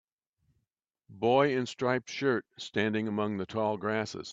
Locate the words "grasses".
3.77-4.29